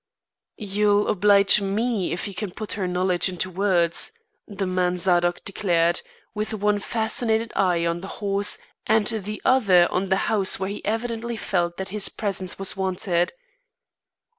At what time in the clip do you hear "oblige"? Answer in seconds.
1.09-1.61